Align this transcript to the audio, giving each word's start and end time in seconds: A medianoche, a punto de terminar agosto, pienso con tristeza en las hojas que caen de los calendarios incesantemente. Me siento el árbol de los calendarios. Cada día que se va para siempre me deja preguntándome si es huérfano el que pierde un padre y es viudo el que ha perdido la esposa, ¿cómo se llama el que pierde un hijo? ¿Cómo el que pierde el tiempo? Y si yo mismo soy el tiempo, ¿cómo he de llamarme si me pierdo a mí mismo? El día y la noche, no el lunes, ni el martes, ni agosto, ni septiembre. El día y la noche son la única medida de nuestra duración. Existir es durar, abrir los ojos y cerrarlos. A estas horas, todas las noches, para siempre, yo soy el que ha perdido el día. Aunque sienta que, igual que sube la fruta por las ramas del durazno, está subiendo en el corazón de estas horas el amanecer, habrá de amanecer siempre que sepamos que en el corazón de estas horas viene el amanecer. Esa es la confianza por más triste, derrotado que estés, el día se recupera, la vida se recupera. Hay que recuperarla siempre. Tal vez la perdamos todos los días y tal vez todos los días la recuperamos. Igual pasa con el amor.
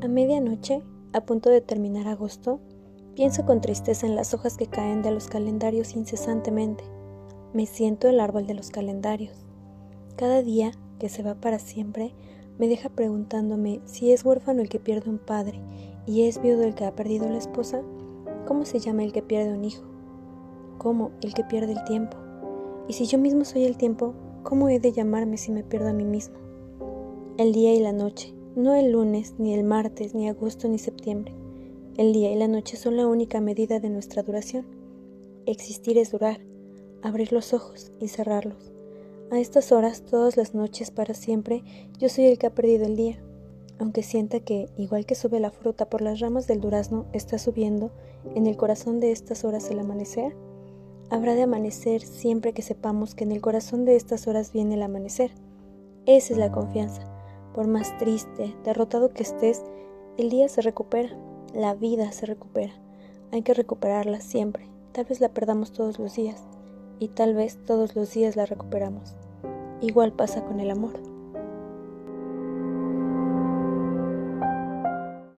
A 0.00 0.08
medianoche, 0.08 0.82
a 1.12 1.20
punto 1.22 1.50
de 1.50 1.60
terminar 1.60 2.08
agosto, 2.08 2.60
pienso 3.14 3.44
con 3.44 3.60
tristeza 3.60 4.06
en 4.06 4.16
las 4.16 4.32
hojas 4.32 4.56
que 4.56 4.66
caen 4.66 5.02
de 5.02 5.10
los 5.10 5.28
calendarios 5.28 5.94
incesantemente. 5.94 6.84
Me 7.52 7.66
siento 7.66 8.08
el 8.08 8.20
árbol 8.20 8.46
de 8.46 8.54
los 8.54 8.70
calendarios. 8.70 9.44
Cada 10.16 10.42
día 10.42 10.72
que 10.98 11.08
se 11.08 11.22
va 11.22 11.34
para 11.34 11.58
siempre 11.58 12.14
me 12.58 12.68
deja 12.68 12.88
preguntándome 12.88 13.80
si 13.84 14.12
es 14.12 14.24
huérfano 14.24 14.62
el 14.62 14.68
que 14.68 14.80
pierde 14.80 15.10
un 15.10 15.18
padre 15.18 15.60
y 16.06 16.22
es 16.22 16.40
viudo 16.40 16.62
el 16.64 16.74
que 16.74 16.84
ha 16.84 16.94
perdido 16.94 17.28
la 17.28 17.38
esposa, 17.38 17.82
¿cómo 18.46 18.64
se 18.64 18.80
llama 18.80 19.04
el 19.04 19.12
que 19.12 19.22
pierde 19.22 19.52
un 19.52 19.64
hijo? 19.64 19.84
¿Cómo 20.78 21.10
el 21.22 21.34
que 21.34 21.44
pierde 21.44 21.72
el 21.72 21.84
tiempo? 21.84 22.16
Y 22.88 22.94
si 22.94 23.06
yo 23.06 23.18
mismo 23.18 23.44
soy 23.44 23.64
el 23.64 23.76
tiempo, 23.76 24.14
¿cómo 24.42 24.68
he 24.68 24.80
de 24.80 24.92
llamarme 24.92 25.36
si 25.36 25.52
me 25.52 25.62
pierdo 25.62 25.88
a 25.88 25.92
mí 25.92 26.04
mismo? 26.04 26.36
El 27.38 27.52
día 27.52 27.74
y 27.74 27.80
la 27.80 27.92
noche, 27.92 28.34
no 28.56 28.74
el 28.74 28.92
lunes, 28.92 29.34
ni 29.38 29.54
el 29.54 29.64
martes, 29.64 30.14
ni 30.14 30.28
agosto, 30.28 30.68
ni 30.68 30.78
septiembre. 30.78 31.32
El 31.96 32.12
día 32.12 32.32
y 32.32 32.36
la 32.36 32.48
noche 32.48 32.76
son 32.76 32.96
la 32.96 33.06
única 33.06 33.40
medida 33.40 33.80
de 33.80 33.90
nuestra 33.90 34.22
duración. 34.22 34.66
Existir 35.46 35.98
es 35.98 36.12
durar, 36.12 36.40
abrir 37.02 37.32
los 37.32 37.52
ojos 37.54 37.92
y 38.00 38.08
cerrarlos. 38.08 38.72
A 39.30 39.38
estas 39.38 39.72
horas, 39.72 40.02
todas 40.02 40.36
las 40.36 40.54
noches, 40.54 40.90
para 40.90 41.14
siempre, 41.14 41.62
yo 41.98 42.08
soy 42.08 42.26
el 42.26 42.38
que 42.38 42.46
ha 42.46 42.54
perdido 42.54 42.86
el 42.86 42.96
día. 42.96 43.22
Aunque 43.78 44.02
sienta 44.02 44.40
que, 44.40 44.68
igual 44.76 45.06
que 45.06 45.14
sube 45.14 45.38
la 45.38 45.50
fruta 45.50 45.88
por 45.88 46.00
las 46.00 46.20
ramas 46.20 46.46
del 46.46 46.60
durazno, 46.60 47.06
está 47.12 47.38
subiendo 47.38 47.90
en 48.34 48.46
el 48.46 48.56
corazón 48.56 49.00
de 49.00 49.12
estas 49.12 49.44
horas 49.44 49.70
el 49.70 49.78
amanecer, 49.78 50.34
habrá 51.10 51.34
de 51.34 51.42
amanecer 51.42 52.02
siempre 52.02 52.52
que 52.52 52.62
sepamos 52.62 53.14
que 53.14 53.24
en 53.24 53.32
el 53.32 53.40
corazón 53.40 53.84
de 53.84 53.96
estas 53.96 54.26
horas 54.26 54.52
viene 54.52 54.74
el 54.74 54.82
amanecer. 54.82 55.32
Esa 56.06 56.32
es 56.32 56.38
la 56.38 56.52
confianza 56.52 57.08
por 57.58 57.66
más 57.66 57.98
triste, 57.98 58.54
derrotado 58.62 59.12
que 59.12 59.24
estés, 59.24 59.64
el 60.16 60.30
día 60.30 60.48
se 60.48 60.62
recupera, 60.62 61.10
la 61.52 61.74
vida 61.74 62.12
se 62.12 62.24
recupera. 62.24 62.72
Hay 63.32 63.42
que 63.42 63.52
recuperarla 63.52 64.20
siempre. 64.20 64.68
Tal 64.92 65.06
vez 65.06 65.20
la 65.20 65.30
perdamos 65.30 65.72
todos 65.72 65.98
los 65.98 66.14
días 66.14 66.44
y 67.00 67.08
tal 67.08 67.34
vez 67.34 67.58
todos 67.66 67.96
los 67.96 68.14
días 68.14 68.36
la 68.36 68.46
recuperamos. 68.46 69.16
Igual 69.80 70.12
pasa 70.12 70.44
con 70.44 70.60
el 70.60 70.70
amor. 70.70 71.17